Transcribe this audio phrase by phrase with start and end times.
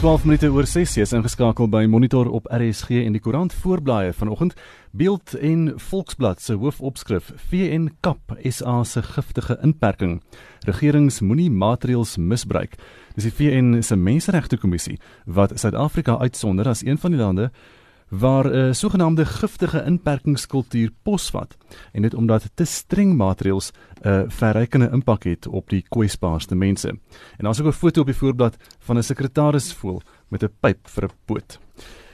[0.00, 4.54] 12 minute oor 6 is ingeskakel by Monitor op RSG en die koerant voorblaaie vanoggend.
[4.96, 10.22] Beeld en Volksblad se hoofopskrif: VN kap SA se giftige inperking.
[10.64, 12.78] Regerings moenie maatreëls misbruik.
[13.12, 14.96] Dis die VN se Menseregte Kommissie
[15.26, 17.50] wat Suid-Afrika uitsonder as een van die lande
[18.10, 21.56] waar 'n uh, sogenaamde giftige inperkingskultuur posvat
[21.92, 26.88] en dit omdat te streng maatreëls 'n uh, verrykende impak het op die kwesbaarste mense.
[26.88, 30.88] En daar's ook 'n foto op die voorblad van 'n sekretaris voel met 'n pyp
[30.88, 31.60] vir 'n poot.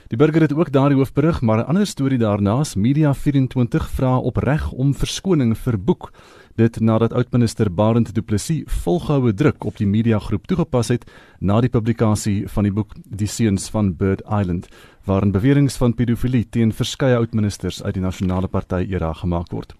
[0.07, 4.71] Die burger het ook daardie hoofberig, maar 'n ander storie daarnaas, Media 24 vra opreg
[4.71, 6.11] om verskoning vir boek
[6.57, 11.03] dit nadat oudminister Barend Du Plessis volgehoue druk op die mediagroep toegepas het
[11.39, 14.65] na die publikasie van die boek Die seuns van Bird Island
[15.05, 19.75] waarin beweringe van pedofilie teen verskeie oudministers uit die nasionale party era gemaak word.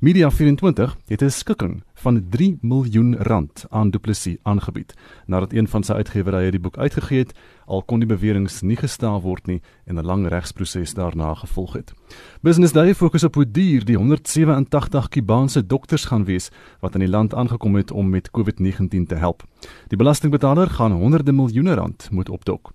[0.00, 4.94] Media 24 het 'n skikking van 3 miljoen rand aan Du Plessis aangebied
[5.26, 9.22] nadat een van sy uitgewerye die boek uitgegee het al kon die beweringe nie gestaaf
[9.22, 11.92] word nie en 'n lang regsproses daarna gevolg het.
[12.40, 17.08] Business Day fokus op hoe duur die 187 Kubaanse dokters gaan wees wat aan die
[17.08, 19.42] land aangekom het om met COVID-19 te help.
[19.88, 22.72] Die belastingbetaler gaan honderde miljoene rand moet opdok.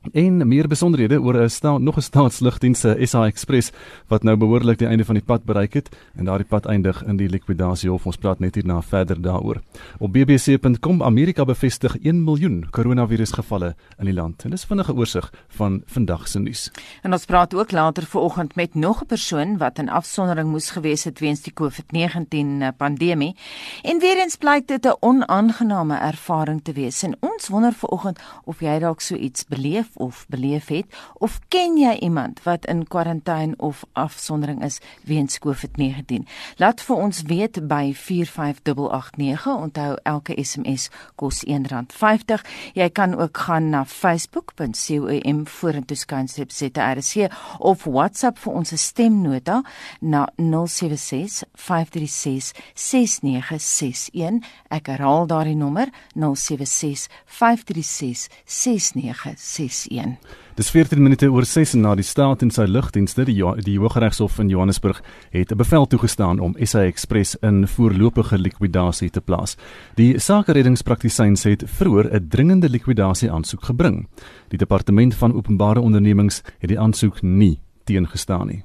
[0.00, 3.70] En meer besonderhede oor 'n sta nog 'n staatslugdiens se SA Express
[4.08, 7.16] wat nou behoorlik die einde van die pad bereik het en daardie pad eindig in
[7.16, 8.06] die likwidasie hof.
[8.06, 9.60] Ons praat net hierna verder daaroor.
[9.98, 14.44] Op bbc.com Amerika bevestig 1 miljoen koronavirusgevalle in die land.
[14.44, 16.70] En dis vinnige oorsig van vandag se nuus.
[17.02, 21.04] En ons praat ook later vanoggend met nog 'n persoon wat in afsondering moes gewees
[21.04, 23.36] het weens die COVID-19 pandemie.
[23.82, 27.02] En weer eens blyk dit 'n onaangename ervaring te wees.
[27.02, 31.76] En ons wonder vanoggend of jy dalk so iets beleef of beleef het of ken
[31.78, 36.26] jy iemand wat in kwarantyne of afsondering is weens COVID-19?
[36.56, 39.46] Laat vir ons weet by 45889.
[39.46, 42.44] Onthou elke SMS kos R1.50.
[42.74, 47.28] Jy kan ook gaan na facebook.com vorentoe skynstreep ZRC
[47.58, 49.60] of WhatsApp vir ons stemnota
[50.00, 54.40] na 076 536 6961.
[54.70, 59.79] Ek herhaal daardie nommer 076 536 6961.
[59.88, 60.16] 6:1.
[60.54, 64.48] Dis 14 minute oor 6 na die staat en sy lugdienste die die Hooggeregshof in
[64.48, 69.56] Johannesburg het 'n bevel toegestaan om SA Express in voorlopige likwidasie te plaas.
[69.94, 74.08] Die sakereddingspraktisyns het vroeër 'n dringende likwidasie aansoek gebring.
[74.48, 78.62] Die departement van openbare ondernemings het die aansoek nie teengestaan nie.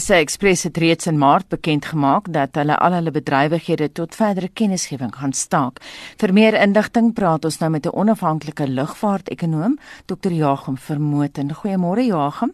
[0.00, 4.48] SA Express het reeds in Maart bekend gemaak dat hulle al hulle bedrywighede tot verdere
[4.48, 5.80] kennisgewing gaan staak.
[6.20, 10.32] Vir meer inligting praat ons nou met 'n onafhanklike lugvaartekonoom, Dr.
[10.32, 11.54] Joachim Vermooten.
[11.54, 12.52] Goeiemôre.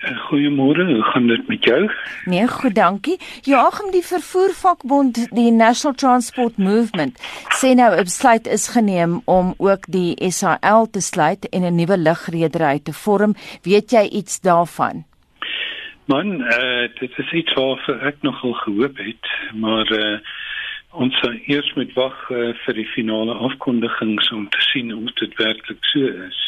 [0.00, 1.90] Eh, goeiemôre, hoe gaan dit met jou?
[2.24, 3.18] Nee, goed, dankie.
[3.42, 7.20] Joachim, die vervoervakbond, die National Transport Movement,
[7.60, 11.98] sê nou 'n besluit is geneem om ook die SAL te sluit en 'n nuwe
[11.98, 13.34] lugredery te vorm.
[13.62, 15.04] Weet jy iets daarvan?
[16.10, 20.16] Man, uh, dit is iets waar ek nogal gehoop het, maar uh,
[20.90, 25.36] ons sal eers moet wag uh, vir die finale afkondigings om te sien of dit
[25.38, 26.40] werklik so is.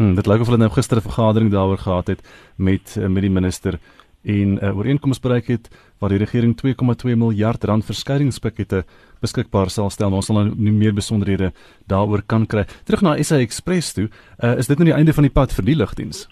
[0.00, 2.22] Hmm, dit lyk of hulle nou gister 'n vergadering daaroor gehad het
[2.56, 3.76] met met die minister
[4.24, 5.68] en 'n uh, ooreenkoms bereik het
[5.98, 8.84] waar die regering 2,2 miljard rand verskeidingspakette
[9.20, 10.12] beskikbaar sal stel.
[10.12, 11.52] Ons sal nou nie meer besonderhede
[11.86, 12.64] daaroor kan kry.
[12.84, 14.08] Terug na SA Express toe,
[14.38, 16.26] uh, is dit nou die einde van die pad vir die lugdiens?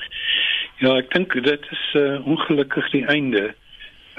[0.78, 3.49] Ja, ek dink dit is uh, ongelukkig die einde.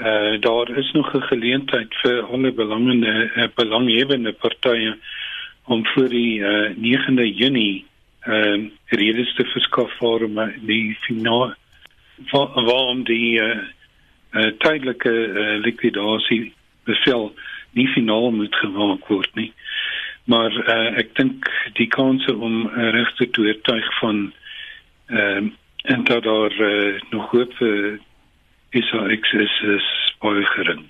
[0.00, 4.94] Uh daar is nog 'n geleentheid vir alle belangende uh, belanghebbende partye
[5.64, 7.84] om vir die uh, 9de Junie
[8.28, 10.28] ehm uh, redes te verskaf vir
[10.60, 11.54] die finaal
[12.30, 13.56] waarom die uh,
[14.32, 16.52] uh, tydelike uh, likwidasie
[16.84, 17.32] bevel
[17.72, 19.52] nie finaal moet gemaak word nie.
[20.24, 24.32] Maar uh, ek dink die kanse om regte te oortuig van
[25.08, 25.50] ehm uh,
[25.82, 28.00] en dat daar uh, nog hoop vir
[28.70, 30.88] SAX is, is baie gering.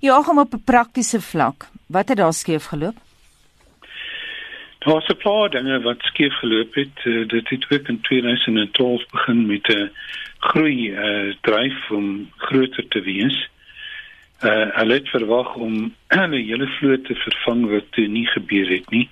[0.00, 1.68] Ja, kom op 'n praktiese vlak.
[1.86, 2.96] Wat het daar skeef geloop?
[4.78, 7.04] Daar was 'n paar dinge wat skeef geloop het.
[7.04, 9.90] Uh, dit het ook in 2012 begin met 'n
[10.38, 13.48] groei uh, dryf om groter te wees.
[14.44, 18.90] Uh, hulle het verwag om 'n hele vloot te vervang wat toe nie gebeur het
[18.90, 19.08] nie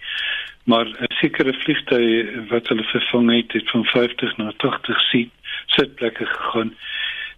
[0.64, 5.30] maar 'n sekere vliegtuig wat hulle vervang het het van 50 na 80 sit
[5.66, 6.74] sitplekke gegaan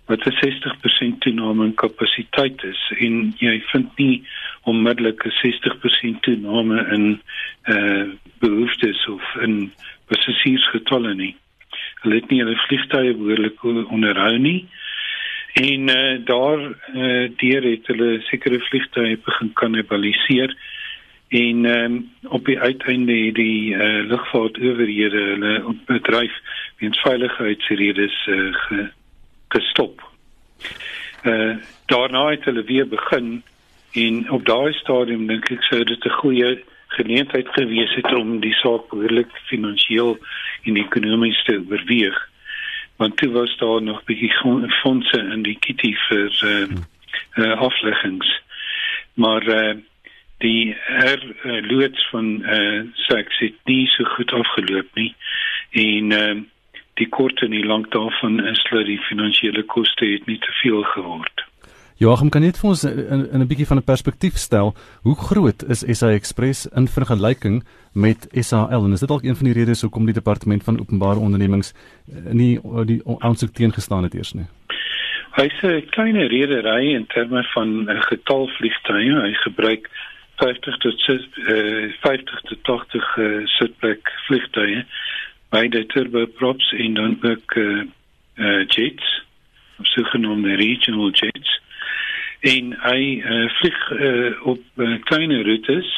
[0.06, 4.26] wat 'n 60% toename in kapasiteit is en jy vind nie
[4.62, 7.20] onmiddellik 'n 60% toename in
[7.62, 9.72] eh uh, behoeftes of in
[10.06, 11.36] passasiersgetalle nie.
[12.00, 14.68] Hulle het nie hulle vliegtuie behoorlik onderhou nie.
[15.56, 20.56] En eh uh, daar eh uh, deur het hulle sekere vliegtuie begin kannibaliseer
[21.28, 26.32] en um, op die uiteinde het die uh, lugvaartowerhede hulle bedryf
[26.78, 28.90] weens veiligheidsredes uh, ge,
[29.48, 30.10] gestop.
[31.22, 31.56] Eh uh,
[31.86, 33.42] daarna het hulle weer begin
[33.92, 38.54] en op daai stadium dink ek sou dit 'n goeie geleentheid gewees het om die
[38.54, 40.18] saak behoorlik finansiëel
[40.62, 42.28] en ekonomies te oorweeg
[42.96, 44.32] want toe was daar nog bietjie
[44.82, 46.66] fondse in die kitty vir uh,
[47.36, 48.30] uh, afleggings.
[49.14, 49.74] Maar uh,
[50.38, 55.14] die her uh, loods van uh, seks het nie so goed afgeloop nie.
[55.70, 56.36] En uh,
[56.94, 60.82] die kort en die lank daarvan is dat die finansiële koste het nie te veel
[60.82, 61.45] geword
[61.96, 65.62] Joachim kan net vir ons in, in 'n bietjie van 'n perspektief stel, hoe groot
[65.64, 67.64] is SA Express in vergelyking
[67.94, 71.18] met SAL en is dit dalk een van die redes hoekom die departement van openbare
[71.18, 74.44] ondernemings eh, nie die aansoek teengestaan het eers nie?
[75.40, 79.88] Hy sê 'n klein redery in terme van 'n getal vliegtuie, hy gebruik
[80.36, 84.84] 50 tot 50 uh, tot 80 uh, sitplek vliegtuie
[85.50, 87.82] die turboprops en dan ook uh,
[88.36, 89.22] uh, jets,
[89.82, 91.64] sogenaamde regional jets
[92.46, 95.88] en hy uh, vlieg uh, op uh, kleine roetes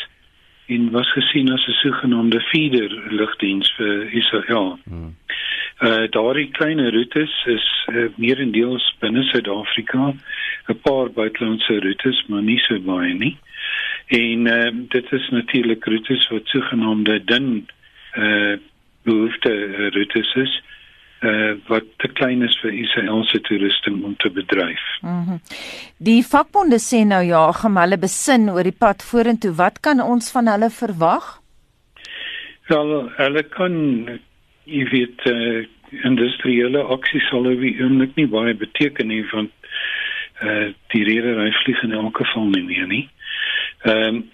[0.68, 4.78] en was gesien as 'n sogenaamde feeder lugdiens vir Israel.
[4.84, 5.16] Hmm.
[5.80, 10.14] Uh daardie klein roetes is uh, meerendeels binne Suid-Afrika,
[10.68, 13.36] 'n paar buitelandse roetes, maar nie so baie nie.
[14.06, 17.68] En uh, dit is natuurlik roetes wat sogenaamde dun
[18.16, 18.56] uh
[19.02, 19.52] behoefte
[19.90, 20.62] roetes is
[21.22, 24.84] uh, wat te klein is vir Israeliese toerusting om te bedryf.
[25.02, 25.40] Mm
[25.98, 29.50] die vakbonde sê nou ja, gaan hulle besin oor die pad vorentoe.
[29.58, 31.26] Wat kan ons van hulle verwag?
[32.68, 33.74] Wel, hulle kan
[34.68, 35.64] jy weet uh,
[36.04, 39.52] industriële aksie sal eintlik nie baie beteken nie want
[40.42, 43.06] uh, die redery vlieg in elk geval nie meer nie.
[43.84, 44.26] Ehm um,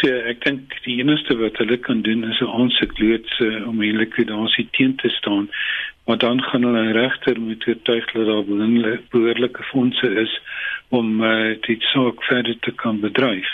[0.00, 3.80] so ek dink die enigste wat hulle kan doen is 'n aansoek loods uh, om
[3.82, 5.48] die likwidasie teen te staan
[6.10, 8.44] maar dan gaan hulle 'n regter moet oortuig dat daar
[9.10, 10.42] behoorlike fondse is
[10.88, 13.50] om uh, die saak verder te kan bedryf.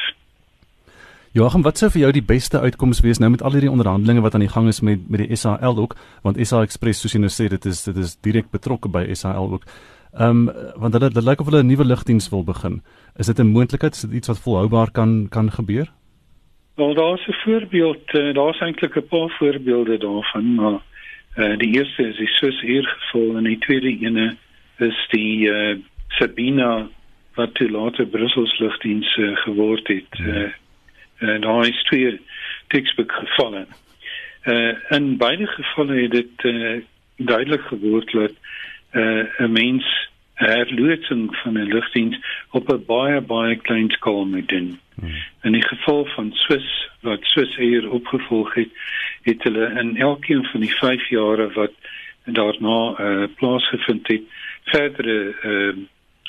[1.32, 4.34] Joachim, wat sou vir jou die beste uitkoms wees nou met al hierdie onderhandelinge wat
[4.34, 7.32] aan die gang is met met die SAL ook, want SA Express soos jy nou
[7.34, 9.68] sê, dit is dit is direk betrokke by SAL ook.
[10.14, 12.82] Ehm um, want hulle dit lyk of hulle 'n nuwe lugdiens wil begin.
[13.18, 13.94] Is dit 'n moontlikheid?
[13.94, 15.92] Is dit iets wat volhoubaar kan kan gebeur?
[16.74, 20.80] Wel, daar's 'n voorbeeld, uh, daar's eintlik 'n paar voorbeelde daarvan, maar
[21.36, 24.36] Uh, die eerste is die Swiss Air geval en die tweede ene
[24.78, 25.74] is die uh,
[26.08, 26.88] Sabina
[27.36, 30.18] wat toe later Brussels lugdiens uh, geword het.
[30.20, 30.48] Uh,
[31.20, 32.20] uh, daar is twee
[32.68, 33.66] textbook gevallen.
[34.44, 36.80] Uh, in beide gevalle het dit uh,
[37.16, 38.32] duidelik geword dat
[38.92, 42.16] 'n uh, mens herlootsing van 'n lugdiens
[42.50, 44.78] op 'n baie baie klein skaal moet doen.
[45.00, 45.12] Hmm.
[45.42, 48.68] In die geval van Swiss wat Swiss Air opgevolg het,
[49.22, 51.72] het hulle in elkeen van die 5 jare wat
[52.24, 54.22] daarna uh, plaasgevind het,
[54.64, 55.76] verdere uh,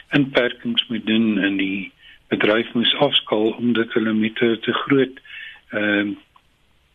[0.10, 1.92] inperkings moet doen in die
[2.28, 5.20] bedryf moes afskaal omdat hulle met 'n te groot
[5.70, 6.16] ehm uh,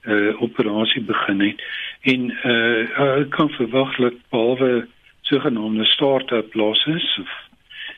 [0.02, 1.62] uh, operasie begin het
[2.00, 4.88] en uh, uh kan verwag dat behalwe
[5.20, 7.30] sogenaamde start-up losses of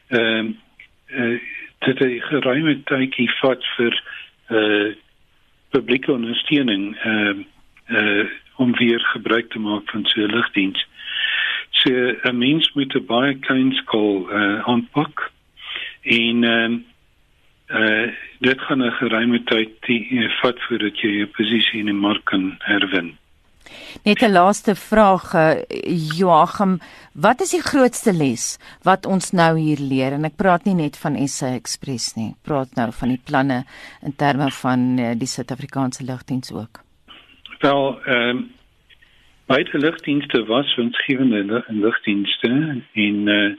[0.08, 0.50] ehm
[1.06, 1.40] uh, uh,
[1.84, 4.02] dit 'n geruime tydjie vat vir
[4.50, 4.94] uh
[5.70, 7.44] publieke ondersteuning ehm
[7.90, 8.26] uh, uh
[8.56, 10.86] om weer gebruik te maak van so 'n lugdiens.
[11.70, 11.90] So
[12.22, 15.30] 'n mens moet 'n baie klein skaal uh aanpak
[16.02, 19.70] en ehm uh, uh dit gaan 'n geruime tyd
[20.40, 23.18] vat voordat jy jou posisie in die mark kan herwin.
[24.04, 25.32] Net 'n laaste vraag
[26.18, 26.78] Joachim,
[27.14, 30.12] wat is die grootste les wat ons nou hier leer?
[30.12, 33.64] En ek praat nie net van SA Express nie, ek praat nou van die planne
[34.02, 36.82] in terme van eh, die Suid-Afrikaanse lugdiens ook.
[37.60, 38.50] Wel, ehm um,
[39.46, 43.52] beide lugdienste was winsgewende lugdienste en uh,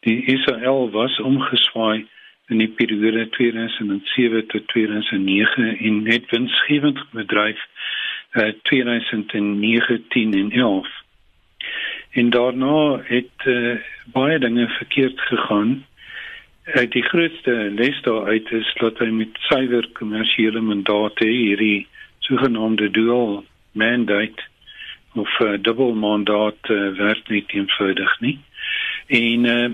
[0.00, 2.06] die ISRL was omgeswaai
[2.48, 7.60] in die periode 2007 tot 2009 en net winsgewend bedryf
[8.32, 10.88] uh, 2019 en 11.
[12.10, 15.86] En daarna het uh, baie dinge verkeerd gegaan.
[16.64, 21.86] Uh, die grootste les daaruit is dat hy met suiwer kommersiële mandate hierdie
[22.18, 24.42] sogenaamde dual mandate
[25.14, 28.38] of uh, dubbel mandaat uh, werk nie eenvoudig nie.
[29.06, 29.70] En uh,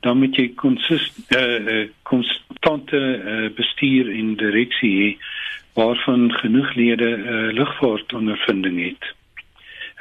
[0.00, 5.08] dan moet jy konsist uh, konstante uh, bestuur en direksie hê
[5.74, 9.14] waarvan genoeg lede uh, lugvaart ondervinding het.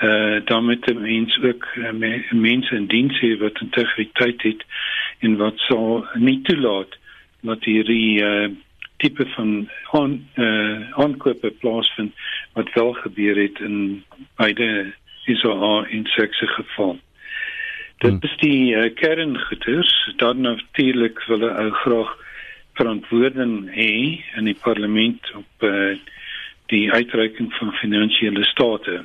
[0.02, 1.92] Uh dan moet die mens ook uh,
[2.32, 4.66] mense in diens hê wat integriteit het
[5.20, 6.98] en wat sal nie toelaat
[7.42, 8.50] dat hierdie uh
[9.04, 12.14] tipe van aan uh, aankope plaasvind
[12.54, 14.04] wat wel gebeur het in
[14.36, 14.94] beide
[15.26, 17.00] ISA en sekse geval.
[17.98, 18.20] Dit hmm.
[18.22, 22.16] is die uh, kerngoeders dan natuurlik wil hulle graag
[22.74, 25.94] verantwoording hê in die parlement op uh,
[26.72, 29.04] die uitreiking van finansiële state.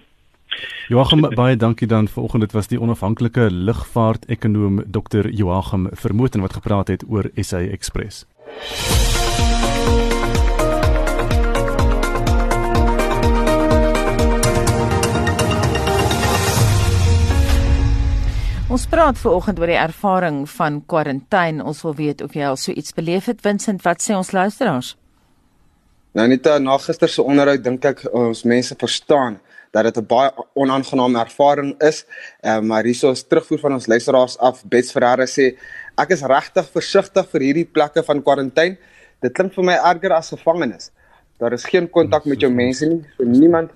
[0.88, 6.88] Joachim baie dankie dan vanoggend dit was die onafhanklike lugvaart-ekonoom Dr Joachim Vermooten wat gepraat
[6.88, 8.26] het oor SA Express.
[18.68, 21.64] Ons praat ver oggend oor die ervaring van kwarantyne.
[21.64, 23.80] Ons wil weet of jy al so iets beleef het, Vincent.
[23.80, 24.90] Wat sê ons luisteraars?
[26.12, 29.38] Nou net na gister se onderhoud dink ek ons mense verstaan
[29.72, 32.04] dat dit 'n baie onaangename ervaring is.
[32.44, 34.60] Ehm uh, maar hierso is terugvoer van ons luisteraars af.
[34.64, 35.56] Bets Ferreira sê
[35.96, 38.76] ek is regtig versigtig vir hierdie plekke van kwarantyne.
[39.22, 40.90] Dit klink vir my erger as gevangenis.
[41.38, 43.04] Daar is geen kontak met jou mense nie.
[43.16, 43.70] So niemand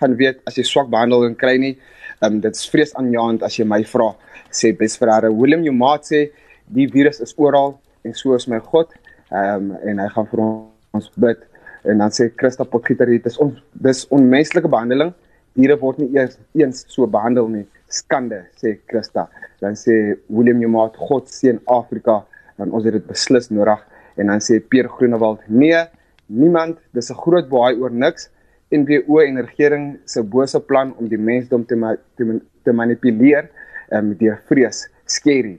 [0.00, 1.78] gaan weet as jy swak behandeling kry nie.
[2.22, 4.12] Ehm um, dit is vreesaanjaend as jy my vra,
[4.50, 5.28] sê Besferre.
[5.32, 6.30] Willem jou maat sê
[6.72, 8.94] die virus is oral en so is my God.
[9.30, 11.42] Ehm um, en hy gaan vir ons bid
[11.84, 15.12] en dan sê Christa Potgieter dit is on, dis onmenslike behandeling.
[15.56, 17.66] Diere word nie eers eens so behandel nie.
[17.88, 19.28] Skande sê Christa.
[19.60, 22.22] Dan sê Willem jou maat God seën Afrika
[22.56, 23.84] en ons het dit beslis nodig
[24.16, 25.84] en dan sê Peer Groenewald nee
[26.26, 28.30] niemand dis 'n groot baai oor niks
[28.70, 33.50] NWO en regering se bose plan om die mensdom te ma te, te manipuleer
[33.94, 35.58] um, deur vrees skerry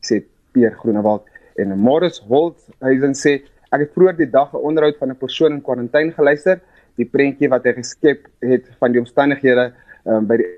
[0.00, 1.26] sê Pierre Groenewald.
[1.60, 3.34] En Morris Holt hysen sê
[3.68, 6.60] ek het vroeër die dag 'n onderhoud van 'n persoon in kwarantyne geluister.
[6.96, 9.72] Die prentjie wat hy geskep het van die omstandighede
[10.06, 10.48] um, by die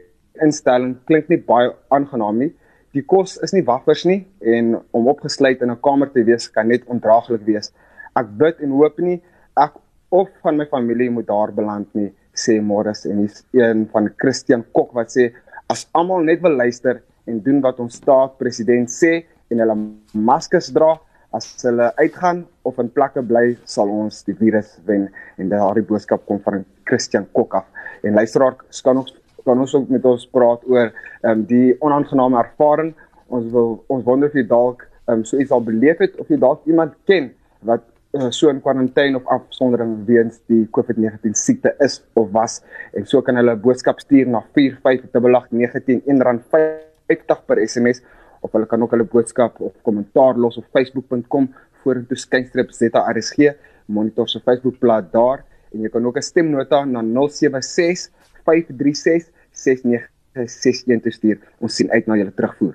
[0.41, 2.53] instelling klink nie baie aangenaam nie.
[2.95, 6.69] Die kos is nie waffers nie en om opgesluit in 'n kamer te wees kan
[6.69, 7.73] net ondraaglik wees.
[8.17, 9.23] Ek bid en hoop nie.
[9.57, 9.73] Ek
[10.11, 14.65] of van my familie moet daar beland nie, sê Morris en hy's een van Christian
[14.77, 15.31] Kok wat sê
[15.71, 19.77] as almal net wil luister en doen wat ons staat president sê en hulle
[20.15, 20.97] maskers dra
[21.37, 25.09] as hulle uitgaan of in plekke bly sal ons die virus wen.
[25.39, 27.67] En daardie boodskap kom van Christian Kok af.
[28.03, 30.91] En luisteraar kan ons kan ons ook met ons praat oor
[31.25, 32.91] um, die onaangename ervaring.
[33.33, 36.37] Ons wil ons wonder of jy dalk um, so iets al beleef het of jy
[36.41, 37.31] dalk iemand ken
[37.67, 42.61] wat so in kwarantyne of afsondering weens die COVID-19 siekte is of was.
[42.93, 48.03] En so kan hulle 'n boodskap stuur na 4588919 R50 per SMS
[48.41, 53.55] of hulle kan ook hulle boodskap of kommentaar los op facebook.com vorentoe skynstrip ZRSG
[53.87, 55.45] monitor se Facebookblad daar.
[55.73, 58.11] En jy kan ook 'n stemnota na 076
[58.45, 62.75] 536 6961 te stuur ons sien uit na julle terugvoer.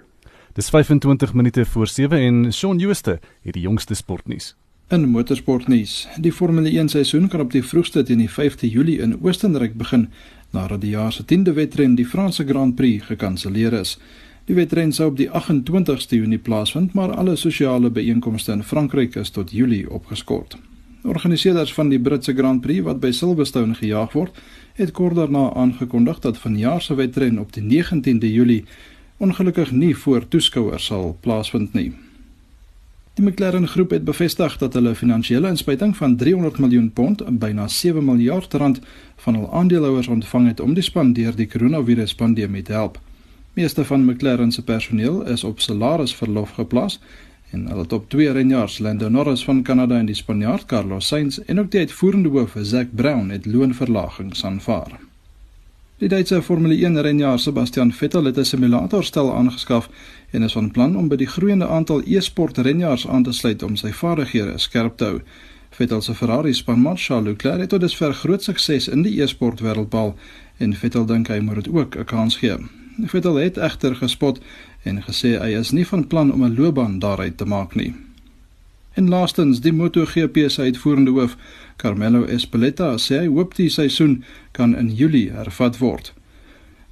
[0.54, 4.56] Dis 25 minute voor 7 en Shaun Jooste het die jongste sportnuus
[4.88, 9.16] In motorsportnuus, die Formule 1 seisoen kan op die vroegste teen die 5de Julie in
[9.18, 10.12] Oostenryk begin
[10.54, 13.96] nadat die jaar se 10de wedren, die Franse Grand Prix, gekanselleer is.
[14.46, 19.34] Die wedren sou op die 28ste Junie plaasvind, maar alle sosiale byeenkomste in Frankryk is
[19.34, 20.58] tot Julie opgeskort.
[21.02, 24.38] Organiseerders van die Britse Grand Prix wat by Silverstone gejaag word,
[24.78, 28.64] het kort daarna aangekondig dat vanjaar se wedren op die 19de Julie
[29.18, 32.05] ongelukkig nie voor toeskouers sal plaasvind nie.
[33.16, 38.04] Die McLaren groep het bevestig dat hulle finansiële inspuiting van 300 miljoen pond, byna 7
[38.06, 38.82] miljard rand,
[39.16, 43.00] van hul aandeelhouers ontvang het om die span deur die koronaviruspandemie te help.
[43.54, 47.00] Meeste van McLaren se personeel is op salarisverlof geplaas
[47.56, 51.60] en hulle top 2 renjaars, Lando Norris van Kanada en die Spanjaard Carlos Sainz en
[51.60, 55.00] ook die uitvoerende hoof, Zac Brown, het loonverlagings aanvaar.
[56.04, 59.90] Die Duitse Formule 1 renjaer Sebastian Vettel het 'n simulatorstel aangeskaf
[60.36, 63.76] en is van plan om by die groeiende aantal e-sport renjaers aan te sluit om
[63.80, 65.20] sy vaardighede skerp te hou.
[65.76, 70.14] Vettel se Ferrari spanmaat Charles Leclerc het tot dusver groot sukses in die e-sport wêreldbal
[70.58, 72.58] en Vettel dink hy moet dit ook 'n kans gee.
[73.12, 74.40] Vettel het egter gespot
[74.84, 77.94] en gesê hy is nie van plan om 'n loopbaan daaruit te maak nie.
[78.94, 81.38] En laastens, die MotoGP se uitvoerende hoof,
[81.76, 86.14] Carmelo Espeleta, sê hy hoop die seisoen kan in Julie hervat word.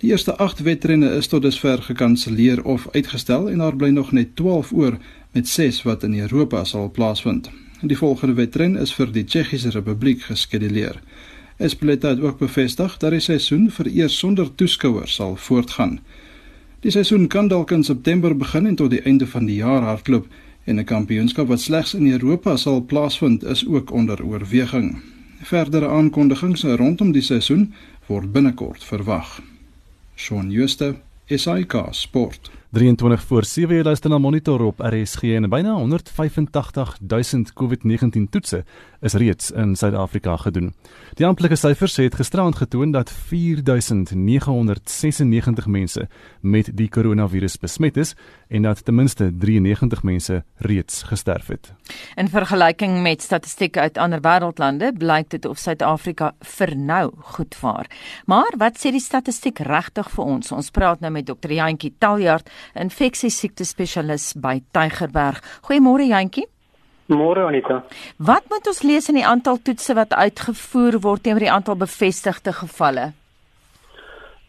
[0.04, 4.36] Die eerste 8 wedrenne is tot dusver gekanselleer of uitgestel en daar bly nog net
[4.36, 4.98] 12 oor
[5.32, 7.50] met 6 wat in Europa sal plaasvind.
[7.82, 11.00] Die volgende wedren is vir die Tsjechiese Republiek geskeduleer.
[11.58, 16.00] Espeleta het ook bevestig dat die seisoen vir eers sonder toeskouers sal voortgaan.
[16.84, 20.28] Die seisoen kan dalk in September begin en tot die einde van die jaar hardloop
[20.66, 25.00] en 'n kampioenskap wat slegs in Europa sal plaasvind is ook onder oorweging.
[25.42, 27.74] Verdere aankondigings rondom die seisoen
[28.08, 29.53] word binnekort verwag.
[30.16, 30.96] Shaun Schuster,
[31.28, 32.52] SAK Sport.
[32.74, 38.64] 23 voor 7 uur luister na monitor op RSG en byna 185 000 COVID-19 toetse
[39.02, 40.74] is reeds in Suid-Afrika gedoen.
[41.14, 46.08] Die amptelike syfers het gisterand getoon dat 4996 mense
[46.42, 48.16] met die koronavirus besmet is
[48.54, 51.74] en dat ten minste 93 mense reeds gesterf het.
[52.16, 57.90] In vergelyking met statistieke uit ander wêreldlande, blyk dit of Suid-Afrika vir nou goed vaar.
[58.26, 60.52] Maar wat sê die statistiek regtig vir ons?
[60.54, 61.56] Ons praat nou met Dr.
[61.58, 65.42] Jantjie Taljard infeksiesiekte spesialis by Tygerberg.
[65.66, 66.46] Goeiemôre Jantjie.
[67.10, 67.82] Môre Anita.
[68.18, 72.54] Wat moet ons lees in die aantal toetse wat uitgevoer word teenoor die aantal bevestigde
[72.62, 73.12] gevalle?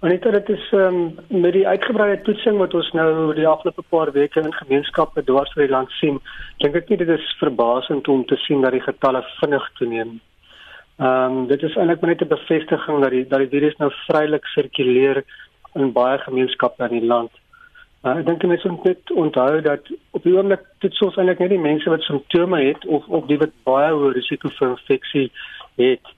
[0.04, 4.42] Anita, dit is um, met die uitgebreide toetsing wat ons nou die afgelope paar weke
[4.42, 6.18] in gemeenskappe dwars oor die land sien,
[6.60, 10.10] dink ek nie dit is verbasend om te sien dat die getalle vinnig toeneem.
[11.00, 14.44] Ehm um, dit is eintlik net 'n bevestiging dat die dat die virus nou vrylik
[14.52, 15.22] sirkuleer
[15.72, 17.32] in baie gemeenskappe in die land.
[18.04, 21.54] Uh, ek dink mense moet net onthou dat op die oomblik dit soos eintlik net
[21.56, 25.30] die mense wat simptome het of of die wat baie hoë risiko vir infeksie
[25.80, 26.14] het.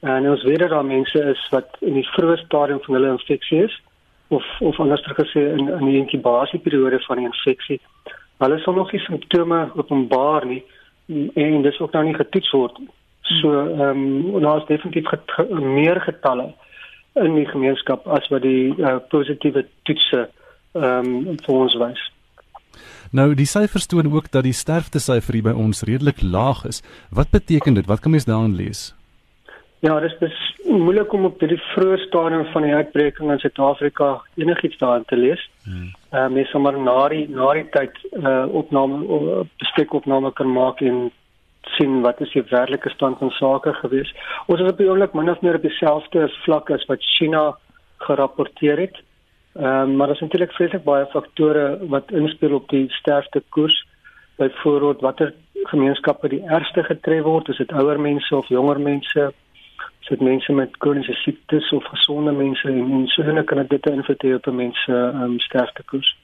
[0.00, 3.62] En ons weet dat daar mense is wat in die vroeë stadium van hulle infeksie
[3.64, 3.82] is
[4.28, 7.80] of of anders gesê in in die inkubasieperiode van die infeksie.
[8.38, 10.64] Hulle sal nog nie simptome openbaar nie
[11.34, 12.78] en dis ook nou nie getoets word.
[13.40, 16.52] So ehm um, daar is definitief get, meer getalle
[17.14, 20.28] in die gemeenskap as wat die uh, positiewe toetse
[20.72, 22.04] ehm um, vir ons wys.
[23.10, 26.82] Nou die syfers toon ook dat die sterftesyfer hier by ons redelik laag is.
[27.10, 27.86] Wat beteken dit?
[27.86, 28.97] Wat kan mens daarin lees?
[29.80, 34.08] Ja, dis dis moeilik om op die vroeë stadium van die uitbreking in Suid-Afrika
[34.40, 35.44] enigiets daarin te lees.
[35.68, 35.92] Ehm
[36.24, 40.50] um, mens sommer na die na die tyd eh uh, opname uh, bestek opname kan
[40.52, 40.98] maak en
[41.76, 44.12] sien wat is die werklike stand van sake gewees.
[44.46, 47.56] Ons is op die oomblik min of meer op dieselfde vlak as wat China
[48.08, 49.02] gerapporteer het.
[49.54, 53.84] Ehm um, maar daar is natuurlik vreeslik baie faktore wat inspel op die sterfte koers.
[54.36, 59.32] Byvoorbeeld watter gemeenskappe die ergste getref word, is dit ouer mense of jonger mense?
[60.08, 64.46] Dit mense met kroniese siektes of gesonde mense en so dan kan dit invloed op
[64.52, 66.16] mense ehm um, sterfte koers.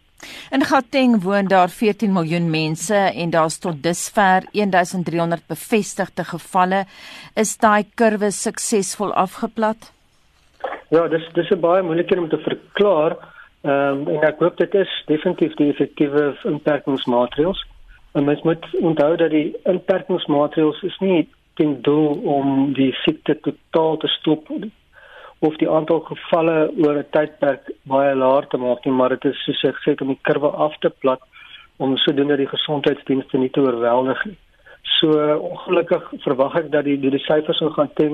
[0.50, 6.84] In Gauteng woon daar 14 miljoen mense en daar's tot dusver 1300 bevestigde gevalle.
[7.34, 9.92] Is daai kurwe suksesvol afgeplat?
[10.88, 13.16] Ja, dis dis 'n baie moeilike om te verklaar.
[13.62, 17.66] Ehm um, en ek hoop dit is definitief die effektiewe inperkingsmaatreëls.
[18.12, 23.96] En mens moet onthou dat die inperkingsmaatreëls is nie ten doel om die siekte totaal
[23.96, 24.48] te stop
[25.38, 29.44] of die aantal gevalle oor 'n tydperk baie laer te maak nie, maar dit is
[29.44, 31.20] soos ek sê om die kurwe af te plat
[31.76, 34.38] om sodoende die gesondheidsdienste nie te oorweldig nie.
[35.00, 35.08] So
[35.50, 38.12] ongelukkig verwag ek dat die die, die syfers gaan ten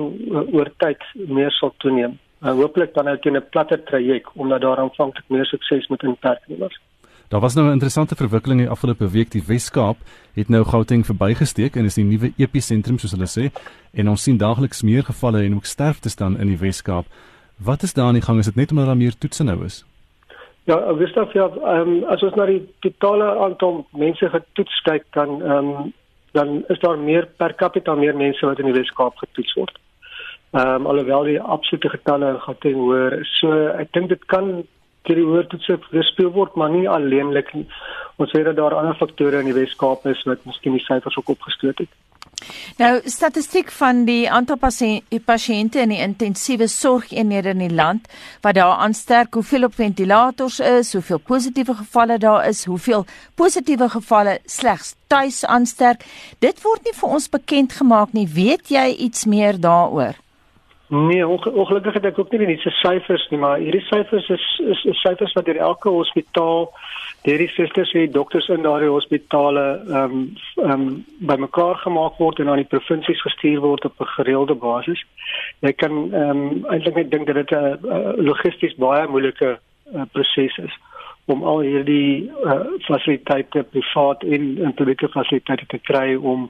[0.53, 5.27] oor tyd meer sal toeneem uh, hopelik dan uit 'n platter traject omdat daar aanvanklik
[5.27, 6.79] meer sukses met inperking was.
[7.31, 9.31] Daar was nou 'n interessante verwikkeling die afgelope week.
[9.31, 9.97] Die Wes-Kaap
[10.33, 13.51] het nou Gauteng verbygesteek en is die nuwe episentrum soos hulle sê
[13.93, 17.05] en ons sien daagliks meer gevalle en ook sterftes dan in die Wes-Kaap.
[17.57, 18.39] Wat is daar aan die gang?
[18.39, 19.85] Is dit net omdat daar meer toetse nou is?
[20.63, 25.93] Ja, Gustav, ja, um, as ons na die totale aantal mense getoets kyk, dan um,
[26.31, 29.79] dan is daar meer per capita meer mense wat in die Wes-Kaap getoets word.
[30.51, 33.25] Ehm um, alhoewel die absolute getalle gaan teen hoor.
[33.39, 34.63] So ek dink dit kan
[35.07, 37.65] deur die hoër toetse gespeel word, maar nie alleenlik nie.
[38.21, 41.33] Ons weet dat daar ander faktore in die Wes-Kaap is wat miskien die syfers ook
[41.35, 41.99] opgestoot het.
[42.77, 48.07] Nou, statistiek van die aantal pasiënte in die intensiewe sorgeenhede in die land
[48.41, 54.39] wat daar aansterk, hoeveel op ventilators is, hoeveel positiewe gevalle daar is, hoeveel positiewe gevalle
[54.45, 56.05] slegs tuis aansterk.
[56.39, 58.27] Dit word nie vir ons bekend gemaak nie.
[58.27, 60.17] Weet jy iets meer daaroor?
[60.93, 64.81] Nee, ongelukkig het ek ook nie die nuutste syfers nie, maar hierdie syfers is is,
[64.91, 66.65] is syfers wat deur elke hospitaal,
[67.23, 70.25] deur die susters en dokters in daardie hospitale ehm um,
[70.57, 70.89] ehm um,
[71.31, 75.05] bymekaar gemaak word en aan die provinsies gestuur word op 'n gereelde basis.
[75.63, 79.59] Jy kan ehm um, eintlik net dink dat dit 'n logisties baie moeilike
[79.95, 80.75] uh, proses is
[81.25, 86.49] om al hierdie uh, fasiliteite privaat en in publieke fasiliteite te kry om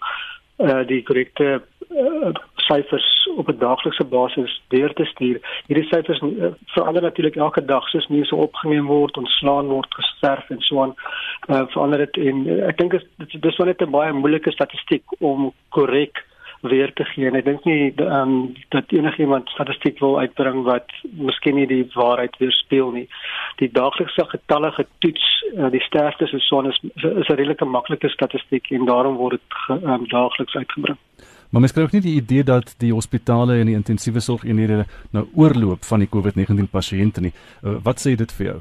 [0.58, 5.64] uh, die korrekte uh, syfers op 'n daaglikse basis deur te stuur.
[5.68, 10.62] Hierdie syfers uh, verander natuurlik elke dag soos mense opgeneem word, ontslaan word, gesterf en
[10.62, 10.96] so aan.
[11.48, 15.04] Uh, verander dit en uh, ek dink dit dis wel net 'n baie moeilike statistiek
[15.20, 16.26] om korrek
[16.62, 17.28] weer te gee.
[17.28, 22.38] En ek dink nie um, dat enigiemand statistiek wil uitbring wat miskien nie die waarheid
[22.38, 23.08] weerspieël nie.
[23.56, 28.10] Die daaglikse getalle getoets, uh, die sterftes en so aan is is 'n redelike maklike
[28.10, 30.98] statistiek en daarom word dit um, daagliks uitgebring.
[31.52, 35.26] Maar mens kry ook nie die idee dat die hospitale en die intensiewe sorgeenhede nou
[35.36, 37.34] oorloop van die COVID-19 pasiënte nie.
[37.64, 38.60] Uh, wat sê dit vir jou?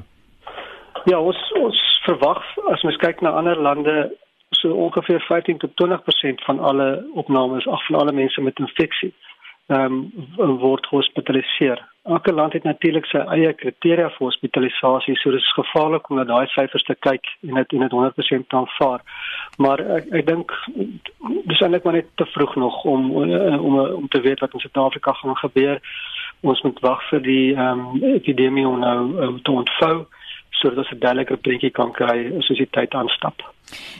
[1.07, 3.95] Ja, ons ons verwag as mens kyk na ander lande
[4.59, 9.13] so ongeveer 15 tot 20% van alle opnames af van alle mense met infeksie
[9.67, 11.79] ehm um, word hospitaliseer.
[12.03, 16.23] Elke land het natuurlik sy eie kriteria vir hospitalisasie, so dit is gevaarlik om na
[16.25, 19.03] daai syfers te kyk en dit en dit 100% aanvaar.
[19.61, 20.55] Maar ek ek dink
[21.45, 25.13] dis eintlik maar net te vroeg nog om om om te weet wat in Suid-Afrika
[25.13, 25.77] gaan gebeur.
[26.41, 28.97] Ons moet wag vir die ehm um, epidemie om nou
[29.27, 30.07] um, te ontvou
[30.61, 33.45] sodat ons 'n duideliker prentjie kan kry as ons die tyd aanstap.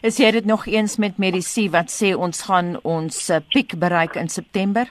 [0.02, 4.15] Is jy dit nog eens met medisy wat sê ons gaan ons uh, piek bereik
[4.15, 4.86] in September?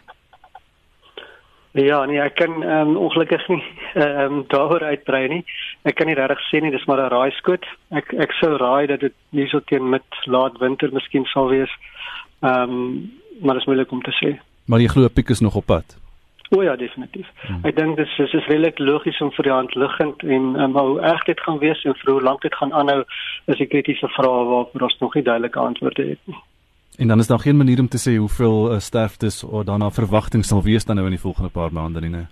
[1.72, 3.62] Ja, nee, ek kan ehm um, ongelukkig nie
[3.94, 5.44] ehm um, daaroor uitbrei nie.
[5.87, 7.66] Ek kan nie regtig sê nie, dis maar 'n raaiskoot.
[7.90, 11.70] Ek ek sou raai dat dit nie so teen mid laat winter miskien sal wees.
[12.42, 14.38] Ehm um, maar dit is moeilik om te sê.
[14.66, 15.96] Maar jy glo piek is nog op pad.
[16.50, 17.28] O ja, definitief.
[17.46, 17.61] Hmm.
[17.62, 20.76] Ek dink dit is dit is redelik logies om vir die hand liggend en um,
[20.76, 23.04] hoe erg dit gaan wees en vir hoe lank dit gaan aanhou
[23.46, 26.37] is 'n kritiese vraag waarop ons nog nie duidelike antwoorde het nie.
[27.00, 30.44] En dan is daar geen manier om te sê hoeveel uh, sterftes of daarna verwagting
[30.44, 32.26] sal wees dan nou in die volgende paar maande nie.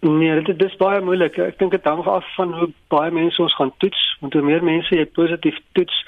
[0.00, 1.38] Nee, dit is baie moeilik.
[1.42, 4.62] Ek dink dit hang af van hoe baie mense ons gaan toets, want hoe meer
[4.62, 5.98] mense jy positief toets,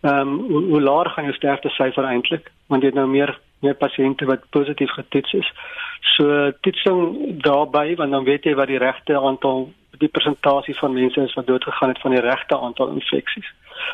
[0.00, 3.76] ehm um, hoe, hoe laer gaan jou sterftesyfer eintlik, want jy het nou meer meer
[3.76, 5.52] pasiënte wat positief getoets is.
[6.00, 11.20] So toetsing daarbey, want dan weet jy wat die regte aantal die persentasie van mense
[11.20, 13.48] is wat doodgegaan het van die regte aantal infeksies.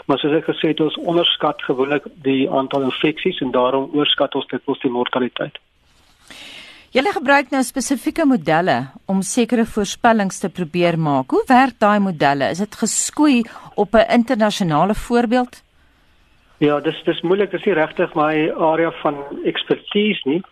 [0.06, 4.46] Maar soos ek gesê het, ons onderskat gewoonlik die aantal infeksies en daarom oorskat ons
[4.52, 5.58] dit ons die mortaliteit.
[6.94, 8.76] Julle gebruik nou spesifieke modelle
[9.10, 11.34] om sekere voorspellings te probeer maak.
[11.34, 12.48] Hoe werk daai modelle?
[12.54, 13.42] Is dit geskoei
[13.74, 15.62] op 'n internasionale voorbeeld?
[16.58, 20.42] Ja, dis dis moeilik, dis nie regtig my area van ekspertise nie.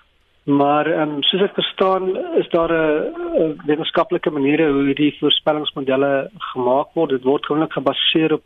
[0.45, 6.89] Maar ehm um, soos ek verstaan, is daar 'n wetenskaplike maniere hoe hierdie voorspellingsmodelle gemaak
[6.93, 7.11] word.
[7.11, 8.43] Dit word gewoonlik gebaseer op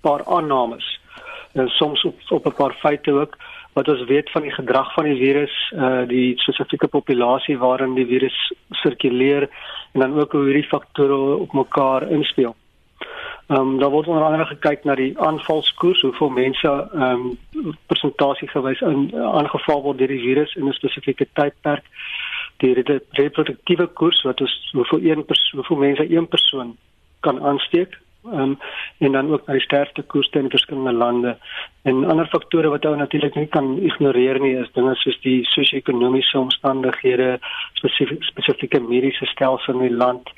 [0.00, 1.00] paar aannames
[1.52, 3.36] en soms op op 'n paar feite ook
[3.72, 8.06] wat ons weet van die gedrag van die virus, uh die spesifieke populasie waarin die
[8.06, 9.48] virus sirkuleer
[9.92, 12.56] en dan ook hoe hierdie faktore op mekaar inspel.
[13.46, 18.48] Ehm um, daar word onder andere gekyk na die aanvalskoers, hoeveel mense ehm um, persentasie
[18.48, 21.84] gewys in aangeval word deur die virus in 'n spesifieke tydperk.
[22.56, 22.74] Die
[23.10, 26.76] reproduktiewe koers wat ons hoeveel een persoon, hoeveel mense een persoon
[27.20, 27.98] kan aansteek
[28.32, 28.58] um,
[28.98, 31.36] en dan ook na die sterftekoers in verskillende lande
[31.82, 36.38] en ander faktore wat ou natuurlik nie kan ignoreer nie is dinge soos die sosio-ekonomiese
[36.38, 37.38] omstandighede
[37.78, 40.30] spesifiek spesifieke mediese stelsel in die land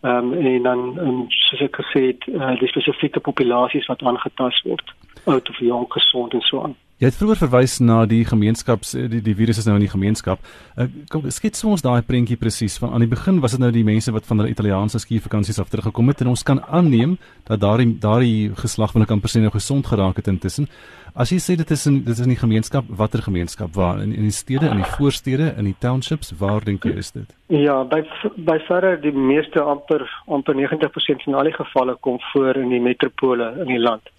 [0.00, 4.94] um, en dan um, soos ek gesê het uh, die spesifieke populasies wat aangetast word
[5.24, 9.18] oud of jong gesond en so aan Jy het vroeër verwys na die gemeenskaps die
[9.20, 10.40] die virus is nou in die gemeenskap.
[10.80, 13.84] Uh, kom skets ons daai prentjie presies van aan die begin was dit nou die
[13.84, 17.18] mense wat van hulle Italiaanse skiervakansies af teruggekom het en ons kan aanneem
[17.50, 20.70] dat daardie daardie geslag van 'n kampersien nou gesond geraak het intussen.
[21.14, 23.74] As jy sê dit is in dit is in die gemeenskap, watter gemeenskap?
[23.74, 27.12] Waar in in die stede, in die voorstede, in die townships, waar dink jy is
[27.12, 27.28] dit?
[27.48, 28.04] Ja, by
[28.36, 32.80] by verre die meeste amper amper 90% van al die gevalle kom voor in die
[32.80, 34.15] metropole in die land.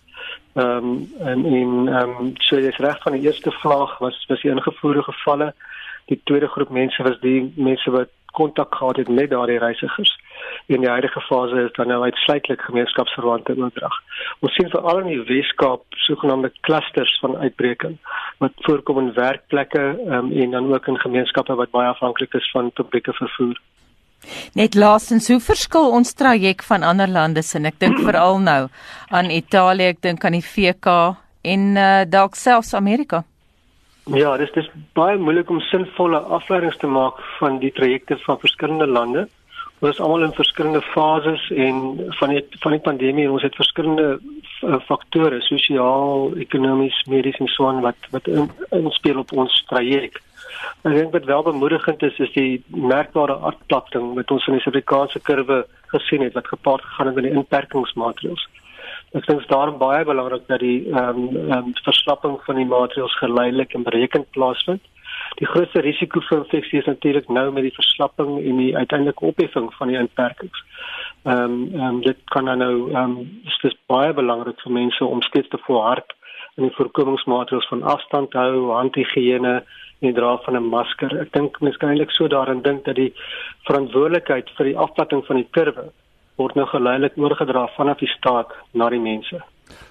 [0.57, 4.41] Ehm um, en en ehm um, so jy's reg van die eerste vlaag was was
[4.41, 5.53] die ingevoerde gevalle.
[6.05, 10.11] Die tweede groep mense was die mense wat kontak gehad het met daardie reisigers.
[10.65, 13.95] En die huidige fase is dan nou uitsluitlik gemeenskapsverwante oordrag.
[14.39, 17.97] Ons sien veral in die Weskaap sogenaamde clusters van uitbreking
[18.37, 22.71] wat voorkom in werkplekke um, en dan ook in gemeenskappe wat baie afhanklik is van
[22.71, 23.61] publieke vervoer.
[24.57, 27.61] Net laasens, hoe verskil ons traject van ander lande se?
[27.63, 28.67] Ek dink veral nou
[29.09, 30.99] aan Italië, ek dink aan die VK
[31.47, 33.23] en uh, dalk selfs Amerika.
[34.15, 38.87] Ja, dis dis baie moeilik om sinvolle afleidings te maak van die trajecte van verskillende
[38.87, 39.25] lande.
[39.79, 41.81] Ons is almal in verskillende fases en
[42.19, 47.67] van die van die pandemie, ons het verskillende uh, faktore, sosiaal, ekonomies, medies en so
[47.69, 50.23] aan wat wat inspel in op ons traject.
[50.83, 55.19] Ek dink wat wel bemoedigend is is die merkbare afplatting wat ons in die Suid-Afrikaanse
[55.29, 58.47] kurwe gesien het wat gepaard gegaan het met die inperkingsmaatreëls.
[59.15, 62.69] Ek dink dit is daarom baie belangrik dat die ehm um, um, verslapping van die
[62.69, 64.83] maatreëls geleidelik en berekend plaasvind.
[65.39, 69.71] Die grootste risiko vir infeksie is natuurlik nou met die verslapping en die uiteindelike opheffing
[69.79, 70.63] van die inperkings.
[71.23, 75.05] Ehm um, ehm um, dit kan nou ehm um, is dit baie belangrik vir mense
[75.05, 76.15] om steeds te volhard
[76.57, 79.61] in die voorkomingsmaatreëls van afstand hou, handhygiëne
[79.99, 81.19] en dra van 'n masker.
[81.21, 83.13] Ek dink mense kan eintlik so daarin dink dat die
[83.65, 85.91] verantwoordelikheid vir die afplatting van die kurwe
[86.37, 89.41] word nou geleidelik oorgedra vanaf die staat na die mense.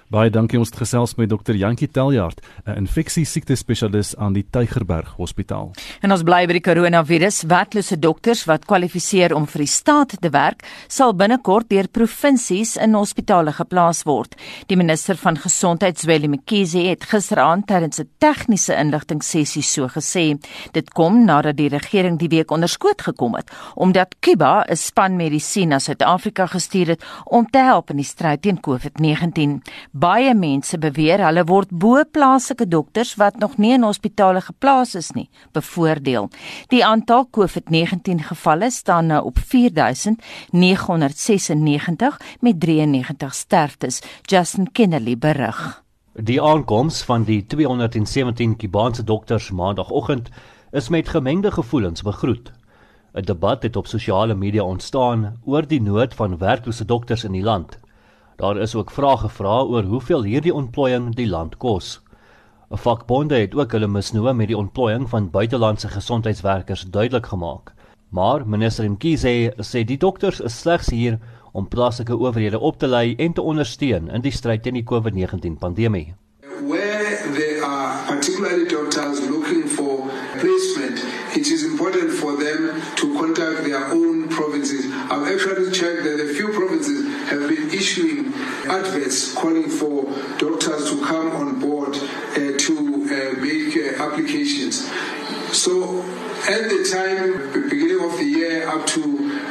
[0.07, 4.45] Baie dankie ons het gesels met dokter Jantjie Teljaard, 'n infeksie siekte spesialis aan die
[4.49, 5.73] Tygerberg Hospitaal.
[6.01, 7.43] En ons bly by die koronavirus.
[7.43, 12.93] Werklose dokters wat kwalifiseer om vir die staat te werk, sal binnekort deur provinsies in
[12.93, 14.35] hospitale geplaas word.
[14.67, 20.39] Die minister van Gesondheid, Zweli Mkhize, het gisteraand tydens 'n tegniese inligtingsessie so gesê.
[20.71, 25.69] Dit kom nadat die regering die week onderskoot gekom het omdat Kuba 'n span medisien
[25.69, 29.61] na Suid-Afrika gestuur het om te help in die stryd teen COVID-19.
[29.97, 35.07] Baie mense beweer hulle word bo plaaslike dokters wat nog nie in hospitale geplaas is
[35.15, 35.25] nie,
[35.57, 36.27] bevoordeel.
[36.69, 45.81] Die aantal COVID-19 gevalle staan nou op 4996 met 93 sterftes, Justin Kennedy berig.
[46.13, 50.29] Die aankoms van die 217 Kubaanse dokters maandagooggend
[50.71, 52.51] is met gemengde gevoelens begroet.
[53.13, 57.43] 'n Debat het op sosiale media ontstaan oor die nood van werklose dokters in die
[57.43, 57.77] land.
[58.37, 62.01] Daar is ook vrae gevra oor hoeveel hierdie ontplooiing die land kos.
[62.69, 67.73] 'n Vakbonde het ook hulle misnoë met die ontplooiing van buitelandse gesondheidswerkers duidelik gemaak.
[68.09, 71.17] Maar minister Mkhize sê die dokters is slegs hier
[71.51, 75.57] om plaaslike owerhede op te lei en te ondersteun in die stryd teen die COVID-19
[75.59, 76.13] pandemie.
[76.61, 80.05] Where there are particularly doctors looking for
[80.37, 81.01] placement,
[81.33, 84.85] it is important for them to contact their own provinces.
[84.85, 87.06] I've actually checked that a few provinces
[87.79, 88.33] issuing
[88.77, 89.95] adverts calling for
[90.37, 94.75] doctors to come on board uh, to uh, make uh, applications.
[95.51, 95.73] So
[96.55, 99.01] at the time, beginning of the year up to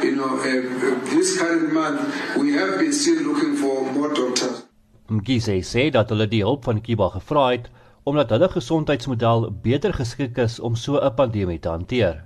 [0.07, 2.01] you know uh, this current month,
[2.37, 4.63] we have been still looking for more doctors.
[5.09, 7.69] Mgize sê dat hulle die hulp van Kiba gevra het
[8.07, 12.23] omdat hulle gesondheidsmodel beter geskik is om so 'n pandemie te hanteer.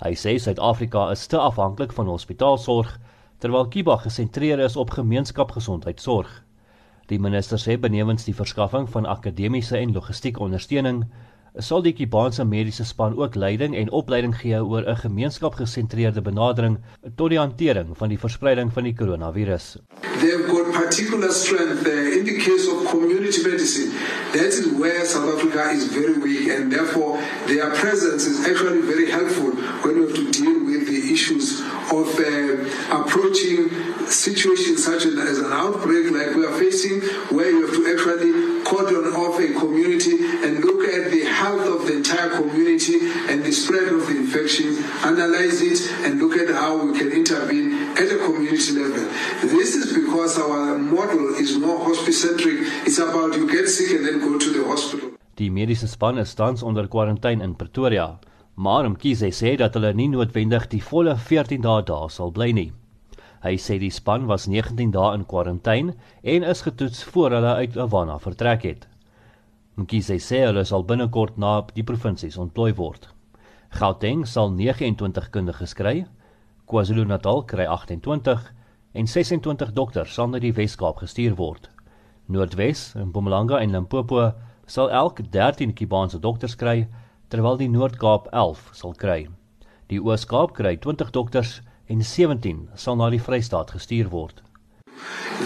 [0.00, 2.98] Hy sê Suid-Afrika is te afhanklik van hospitaalsorg
[3.40, 6.30] terwyl Kiba gesentreer is op gemeenskapgesondheidsorg.
[7.08, 11.06] Die minister sê benewens die verskaffing van akademiese en logistieke ondersteuning,
[11.58, 16.78] sal die Kubaanse mediese span ook leiding en opleiding gee oor 'n gemeenskapgesentreerde benadering
[17.16, 19.76] tot die hantering van die verspreiding van die koronavirus.
[20.20, 23.90] They've got particular strength there in the case of community medicine.
[24.32, 29.10] That is where South Africa is very weak and therefore their presence is actually very
[29.10, 29.50] helpful
[29.82, 33.68] when we have to deal with the issues of uh, approaching
[34.06, 37.00] situations such as an outbreak like we are facing
[37.34, 41.86] where you have to actually cordon off a community and look at the health of
[41.86, 42.98] the entire community
[43.28, 47.72] and the spread of the infection, analyze it and look at how we can intervene
[47.98, 49.04] at a community level.
[49.42, 52.86] This is because our model is more hospital-centric.
[52.86, 55.10] It's about you get sick and then go to the hospital.
[55.36, 58.18] Die mediese span is tans onder kwarantyne in Pretoria,
[58.60, 62.68] maar Mkhize sê dat hulle nie noodwendig die volle 14 dae daar sal bly nie.
[63.40, 65.94] Hy sê die span was 19 dae in kwarantyne
[66.34, 68.84] en is getoets voor hulle uit Havana vertrek het.
[69.80, 73.08] Mkhize sê hulle sal binnekort na die provinsies ontplooi word.
[73.80, 76.04] Gauteng sal 29 kundiges kry,
[76.68, 78.48] KwaZulu-Natal kry 28
[78.92, 81.70] en 26 dokters sal na die Wes-Kaap gestuur word.
[82.28, 84.34] Noordwes, Mpumalanga en Limpopo
[84.66, 86.90] sal elk 13 Kubaanse dokters kry,
[87.30, 89.20] terwyl die Noord-Kaap 11 sal kry.
[89.90, 94.42] Die Oos-Kaap kry 20 dokters en 17 sal na die Vrystaat gestuur word.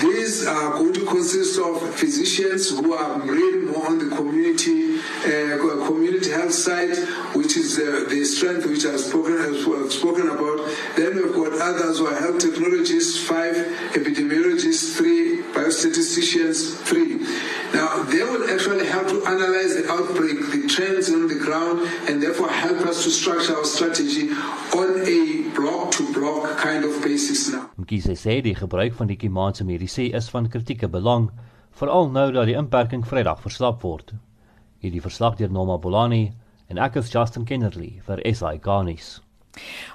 [0.00, 5.86] These are going to consist of physicians who are really more on the community uh,
[5.86, 6.96] community health side,
[7.34, 10.68] which is uh, the strength which I've spoken, I've spoken about.
[10.96, 13.54] Then we've got others who are health technologists, five
[13.94, 17.24] epidemiologists, three biostatisticians, three.
[17.72, 22.22] Now, they will actually help to analyze the outbreak, the trends on the ground, and
[22.22, 25.50] therefore help us to structure our strategy on a
[27.14, 27.70] basis now.
[27.76, 31.30] Mkhize sê die gebruik van die Kimaanse mediese is van kritieke belang,
[31.78, 34.14] veral nou dat die inperking Vrydag verslap word.
[34.82, 36.24] Hierdie verslag deur Norma Bolani
[36.68, 39.18] en ek is Justin Kennerly vir SI Garnis.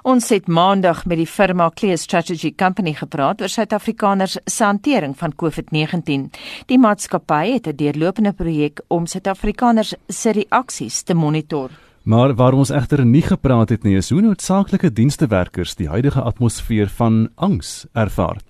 [0.08, 5.36] Ons het maandag met die firma Clear Strategy Company gepraat oor Suid-Afrikaners se hantering van
[5.42, 6.30] COVID-19.
[6.72, 11.70] Die maatskappy het 'n deurlopende projek om Suid-Afrikaners se reaksies te monitor.
[12.04, 16.88] Maar waar ons egter nie gepraat het nie is hoe noodsaaklike dienstewerkers die huidige atmosfeer
[16.88, 18.40] van angs ervaar.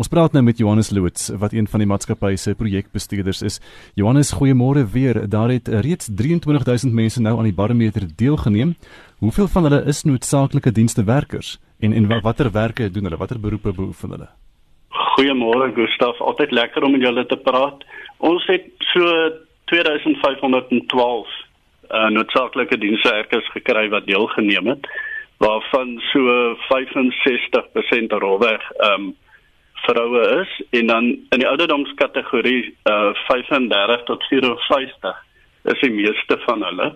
[0.00, 3.60] Ons praat nou met Johannes Loots wat een van die maatskappy se projekbestuurders is.
[3.94, 5.28] Johannes, goeiemôre weer.
[5.28, 8.74] Daar het reeds 23000 mense nou aan die barometer deelgeneem.
[9.20, 13.20] Hoeveel van hulle is noodsaaklike dienstewerkers en en watter werke doen hulle?
[13.20, 14.28] Watter beroepe beoefen hulle?
[14.88, 17.84] Goeiemôre Gustaf, altyd lekker om met julle te praat.
[18.18, 19.04] Ons het so
[19.68, 21.43] 2512
[21.90, 24.88] uh, noodsaaklike dienstewerkers gekry wat deelgeneem het
[25.42, 29.14] waarvan so 65% rolweg ehm um,
[29.84, 35.24] vroue is en dan in die ouderdomskategorie uh 35 tot 54
[35.64, 36.94] is die meeste van hulle.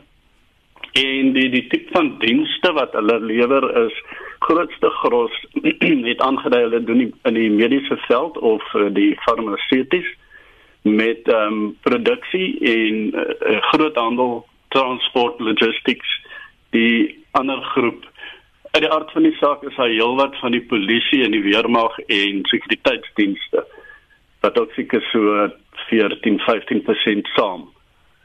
[0.92, 4.00] En die die tipe van dienste wat hulle lewer is
[4.38, 5.34] grootste gros
[6.10, 10.08] het aangedui hulle doen die, in die mediese veld of uh, die farmaseuties
[10.82, 16.10] met ehm um, produksie en uh, groothandel, transport, logistics,
[16.70, 18.04] die ander groep
[18.70, 21.98] uit die aard van die saak is daar heelwat van die polisie en die weermag
[22.06, 23.64] en sekuriteitsdienste
[24.44, 25.48] wat ook seker so
[25.88, 27.68] 14-15% saam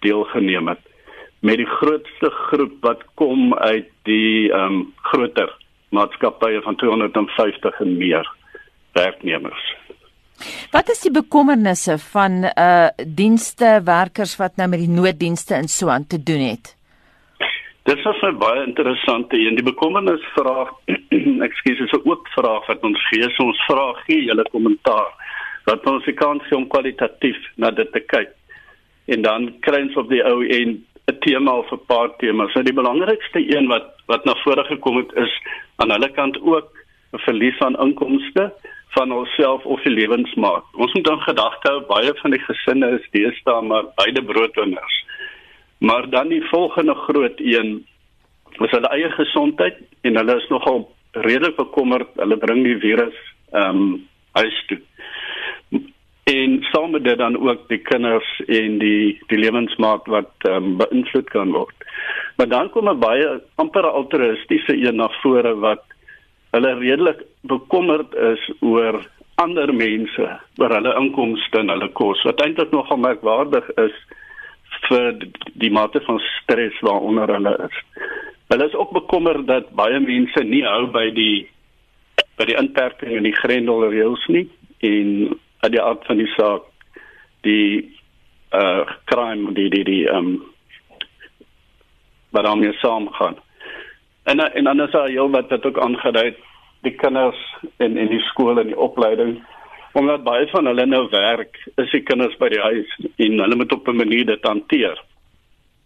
[0.05, 0.83] deelgeneem het
[1.43, 5.51] met die grootste groep wat kom uit die ehm um, groter
[5.93, 8.29] maatskappye van 250 en meer
[8.91, 9.65] werknemers.
[10.71, 15.87] Wat is die bekommernisse van uh dienste werkers wat nou met die nooddienste in so
[15.87, 16.75] aan te doen het?
[17.83, 19.55] Dit is 'n baie interessante een.
[19.55, 20.69] Die bekommernis vraag,
[21.47, 23.29] ekskuus, is 'n oop vraag wat ons gee.
[23.29, 25.11] So ons vra gee julle kommentaar
[25.65, 28.31] wat ons se kans om kwalitatief na dit te kyk.
[29.05, 32.53] En dan kry ons op die ou en 'n tema of 'n paar temas.
[32.53, 35.41] Nou die belangrikste een wat wat na vore gekom het is
[35.75, 36.69] aan hulle kant ook
[37.13, 38.53] 'n verlies aan inkomste
[38.93, 40.65] van onsself of die lewensmaat.
[40.73, 44.97] Ons moet dan gedagte hou baie van die gesinne is deesdae maar beide broodwinners.
[45.83, 47.85] Maar dan die volgende groot een
[48.61, 52.09] is hulle eie gesondheid en hulle is nogal redelik bekommerd.
[52.15, 53.17] Hulle bring die virus
[53.51, 54.79] ehm um, huis toe.
[56.23, 61.29] En sommige dit dan ook die kinders en die die lewensmaat wat ehm um, beïnvloed
[61.29, 61.89] kan word.
[62.37, 65.83] Maar dan kom 'n baie amper altruïstiese een na vore wat
[66.53, 69.01] hulle redelik bekommerd is oor
[69.41, 70.27] ander mense,
[70.61, 72.21] oor hulle inkomste en hulle kos.
[72.27, 73.95] Wat eintlik nogal merkwaardig is
[74.87, 75.17] vir
[75.61, 77.79] die mate van stres waaronder hulle is.
[78.51, 81.47] Hulle is ook bekommerd dat baie mense nie hou by die
[82.37, 84.47] by die inperking en die grendelreëls nie
[84.85, 85.09] en
[85.63, 86.65] uit die aard van die saak
[87.45, 87.67] die
[88.53, 90.35] uh crime die die die um
[92.33, 93.37] wat om hier saam gaan.
[94.23, 96.35] En en dan is daar heel wat wat ook aangedui
[96.81, 97.39] die kinders
[97.77, 99.41] in in die skool en die opleiding
[99.93, 103.73] omdat baie van hulle nou werk, is die kinders by die huis en hulle moet
[103.75, 104.97] op 'n manier dit hanteer.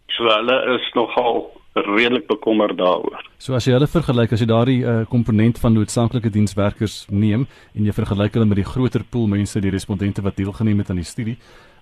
[0.06, 3.20] So hulle is nogal redelik bekommerd daaroor.
[3.38, 7.84] So as jy hulle vergelyk as jy daardie uh, komponent van noodsaaklike dienswerkers neem en
[7.84, 11.04] jy vergelyk hulle met die groter pool mense, die respondente wat deelgeneem het aan die
[11.04, 11.36] studie,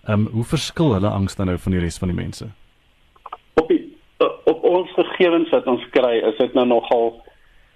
[0.06, 2.50] ehm um, hoe verskil hulle angs dan nou van die res van die mense?
[3.54, 7.12] Op die, uh, op ons gegevens wat ons kry, is dit nou nogal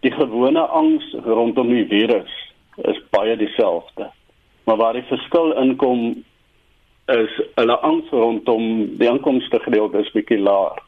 [0.05, 2.33] die gewone angs rondom die virus
[2.89, 4.09] is baie dieselfde
[4.71, 6.03] maar waar die verskil inkom
[7.11, 8.67] is hulle angs rondom
[9.01, 10.79] die inkomste gedeelte is bietjie laer.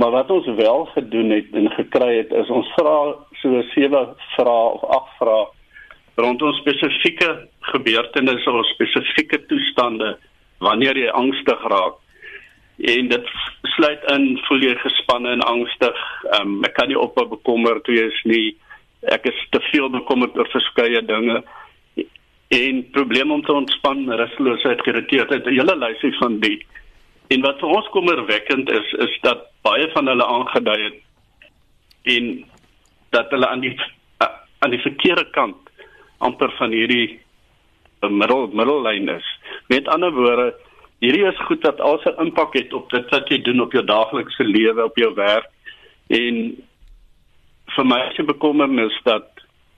[0.00, 2.94] Maar wat ons wel gedoen het en gekry het is ons vra
[3.42, 4.00] so sewe
[4.36, 5.44] vrae of ag vrae
[6.24, 7.28] rondom spesifieke
[7.74, 10.14] gebeurtenisse of spesifieke toestande
[10.64, 12.00] wanneer jy angstig raak.
[12.78, 13.26] En dit
[13.76, 16.00] sluit in voel jy gespanne en angstig.
[16.40, 18.56] Um, ek kan nie ophou bekommerd wees nie.
[19.14, 21.42] Ek is te veel bekommerd oor verskeie dinge
[22.54, 26.66] en probleme om te ontspan, rusteloosheid, geïrriteerdheid, 'n hele lysie van die.
[27.28, 31.00] En wat vir ons kommerwekkend is, is dat baie van hulle aangedui het
[32.14, 32.44] en
[33.10, 33.76] dat hulle aan die
[34.58, 35.56] aan die verkeerde kant
[36.18, 37.20] amper van hierdie
[38.00, 39.26] middel middellyn is.
[39.68, 40.54] Met ander woorde,
[41.04, 43.84] hierdie is goed dat al sy impak het op dit wat jy doen op jou
[43.84, 45.50] daaglikse lewe, op jou werk.
[46.08, 46.40] En
[47.76, 49.28] vir my 'n bekommernis dat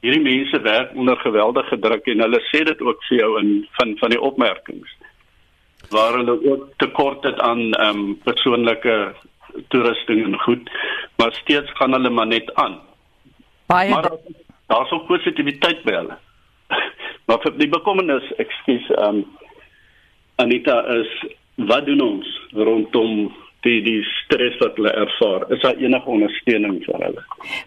[0.01, 3.97] hierdie mense werk onder geweldige druk en hulle sê dit ook vir jou in van
[3.99, 4.91] van die opmerkings.
[5.91, 9.15] Waar hulle ook tekort het aan ehm um, persoonlike
[9.69, 10.71] toerusting en goed
[11.17, 12.81] maar steeds gaan hulle maar net aan.
[13.67, 14.11] Baie maar
[14.67, 16.19] daar's ook positiwiteit by hulle.
[17.27, 19.36] Maar vir die bekommernis ekskuus ehm um,
[20.37, 21.09] Anita is
[21.55, 23.31] wat doen ons rondom
[23.67, 25.47] die die stres wat hulle ervaar.
[25.55, 27.23] Is daar enige ondersteuning vir hulle?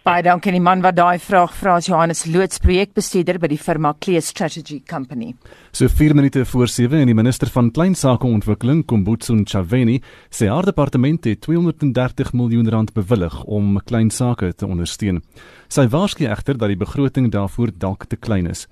[0.08, 4.24] Baie dankie die man wat daai vraag vra, Johannes Loots, projekbestuurder by die firma Clear
[4.24, 5.34] Strategy Company.
[5.74, 10.52] So 4 minute voor 7 en die minister van klein sake ontwikkeling, Kombutso Ntshavheni, sê
[10.54, 15.24] haar departement het 230 miljoen rand bewillig om klein sake te ondersteun.
[15.70, 18.64] Sy waarsku egter dat die begroting daarvoor dalk te klein is.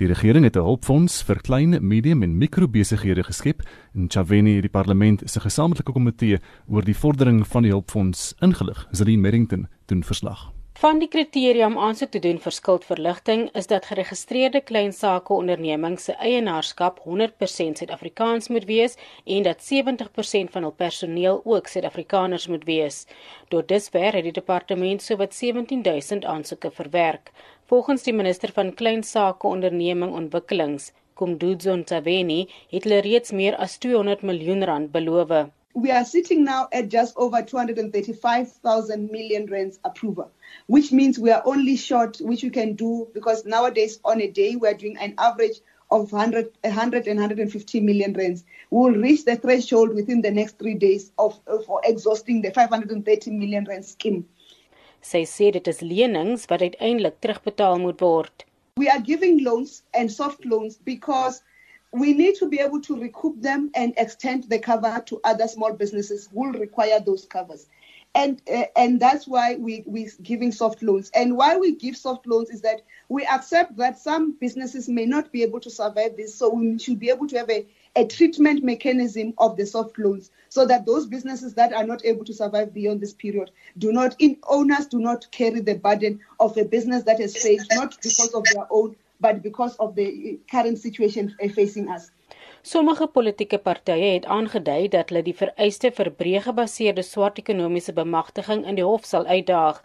[0.00, 3.60] Die regering het 'n hulpfonds vir klein, medium en mikrobesighede geskep
[3.94, 8.88] en Ntshavheni het die parlement se gesamentlike komitee oor die vordering van die hulpfonds ingelig.
[8.90, 10.55] Zelin Merrington doen verslag.
[10.76, 16.04] Van die kriteria om aansoek te doen vir skuldverligting is dat geregistreerde klein sake ondernemings
[16.08, 22.68] se eienaarskap 100% Suid-Afrikaans moet wees en dat 70% van hul personeel ook Suid-Afrikaners moet
[22.68, 23.00] wees.
[23.48, 27.32] Tot dusver het die departement sowat 17000 aansoeke verwerk.
[27.72, 33.80] Volgens die minister van klein sake onderneming ontwikkelings, Kumduzo Ntshavheni, het hulle reeds meer as
[33.80, 35.55] 200 miljoen rand beloof.
[35.76, 40.30] We are sitting now at just over 235,000 million rands approval.
[40.66, 44.56] which means we are only short, which we can do because nowadays on a day
[44.56, 45.60] we are doing an average
[45.90, 48.44] of 100, 100 and 150 million rands.
[48.70, 53.30] We will reach the threshold within the next three days of, for exhausting the 530
[53.30, 54.26] million rand scheme.
[55.06, 58.42] Sy sê dit is lenings wat uiteindelik terugbetaal moet word.
[58.82, 61.44] We are giving loans and soft loans because
[61.96, 65.72] we need to be able to recoup them and extend the cover to other small
[65.72, 67.66] businesses who will require those covers.
[68.14, 71.10] And uh, and that's why we we're giving soft loans.
[71.14, 75.32] And why we give soft loans is that we accept that some businesses may not
[75.32, 78.62] be able to survive this so we should be able to have a, a treatment
[78.62, 82.72] mechanism of the soft loans so that those businesses that are not able to survive
[82.72, 87.04] beyond this period do not in owners do not carry the burden of a business
[87.04, 91.88] that has failed not because of their own but because of the current situation facing
[91.88, 92.10] us
[92.66, 98.64] Sommige politieke partye het aangedui dat hulle die vereiste vir breë gebaseerde swart ekonomiese bemagtiging
[98.72, 99.78] in die hof sal uitdaag,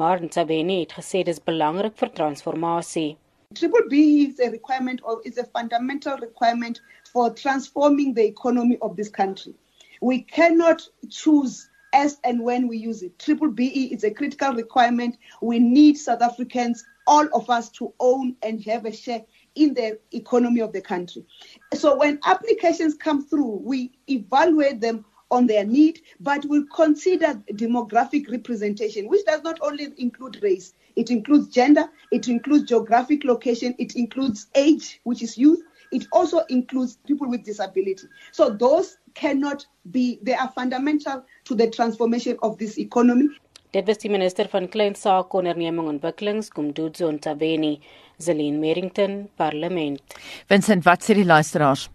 [0.00, 3.12] maar Ntsabeni het gesê dis belangrik vir transformasie.
[3.60, 6.82] Triple B is a requirement or is a fundamental requirement
[7.12, 9.54] for transforming the economy of this country.
[10.00, 13.18] We cannot choose as and when we use it.
[13.20, 15.16] Triple BE is a critical requirement.
[15.40, 19.24] We need South Africans, all of us, to own and have a share
[19.54, 21.24] in the economy of the country.
[21.74, 28.30] So when applications come through, we evaluate them on their need, but we consider demographic
[28.30, 33.96] representation, which does not only include race, it includes gender, it includes geographic location, it
[33.96, 38.06] includes age, which is youth, it also includes people with disability.
[38.32, 43.28] So those cannot be, they are fundamental to the transformation of this economy.
[43.74, 47.80] Dit was die minister van Klein Sake Onderneming Ontwikkelings, Kumduzo Ntabeni.
[48.22, 49.98] Zelin Merrington, Parlement.
[50.46, 51.88] Vincent, wat sê die luisteraars?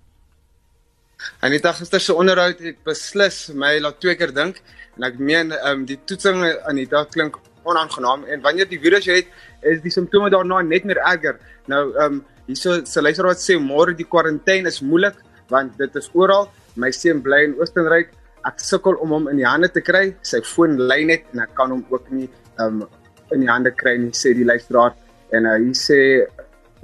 [1.39, 4.59] Anita gister se onderhoud het beslis my laat twee keer dink
[4.97, 9.31] en ek meen um, die toetsing Anita klink onaangenaam en wanneer die virus het
[9.63, 11.39] is die simptome daarna net meer erger.
[11.71, 12.21] Nou ehm um,
[12.51, 15.15] hierso se luisteraar wat sê môre die kwarantyne is moeilik
[15.47, 16.51] want dit is oral.
[16.75, 18.11] My seun bly in Oostenryk.
[18.47, 20.13] Ek sukkel om hom in die hande te kry.
[20.25, 22.29] Sy foon lei net en ek kan hom ook nie
[22.63, 22.83] um,
[23.33, 24.95] in die hande kry nie sê die luisteraar.
[25.35, 25.99] En uh, hy sê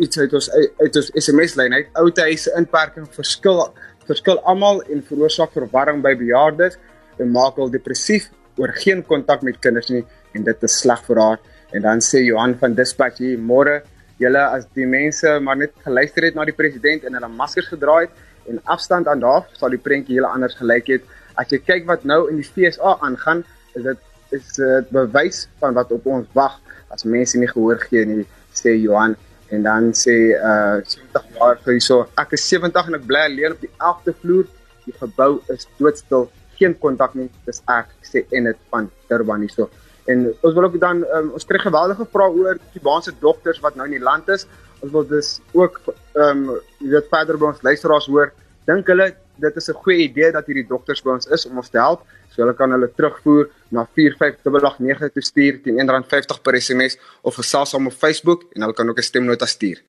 [0.01, 1.91] iets uit ons uit ons SMS lyn uit.
[2.01, 3.63] Ouete huise inperking verskil
[4.05, 6.75] verskil almal en veroorsaak verwarring by bejaardes
[7.17, 8.27] en maak hulle depressief
[8.59, 10.03] oor geen kontak met kinders nie
[10.35, 11.41] en dit is sleg vir haar.
[11.73, 13.79] En dan sê Johan van Dispatch hier môre
[14.21, 18.01] julle as die mense maar net geluister het na die president en hulle maskers gedra
[18.05, 18.13] het
[18.51, 21.09] en afstand aan daar sal die prentjie heel anders gelyk het
[21.41, 23.43] as jy kyk wat nou in die FSA aangaan
[23.75, 26.57] is dit is dit bewys van wat op ons wag
[26.93, 28.25] as mense nie gehoor gee nie,
[28.55, 29.15] sê Johan
[29.53, 33.55] en dan sê uh 70 jaar vir so ek is 70 en ek bly alleen
[33.57, 34.45] op die 11de vloer.
[34.85, 36.27] Die gebou is doodstil,
[36.59, 37.27] geen kontak nie.
[37.47, 39.69] Dis ek sê en dit van Durban hierso.
[40.11, 43.77] En ons wil ook dan um, ons kry geweldige vrae oor die baanse dokters wat
[43.77, 44.45] nou in die land is.
[44.81, 48.33] Ons wil dus ook ehm um, jy weet verder by ons luisteraars hoor,
[48.69, 51.69] dink hulle dit is 'n goeie idee dat hierdie dokters by ons is om ons
[51.69, 52.05] te help.
[52.31, 57.69] So hulle kan hulle terugvoer na 45889 toe stuur teen R1.50 per SMS of gesels
[57.69, 59.81] saam op Facebook en hulle kan ook 'n stemnota stuur.